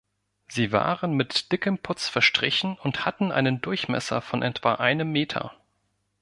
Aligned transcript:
Sie 0.47 0.71
waren 0.71 1.13
mit 1.13 1.51
dickem 1.51 1.77
Putz 1.77 2.09
verstrichen 2.09 2.75
und 2.79 3.05
hatten 3.05 3.31
einen 3.31 3.61
Durchmesser 3.61 4.21
von 4.21 4.41
etwa 4.41 4.73
einem 4.73 5.11
Meter. 5.11 5.55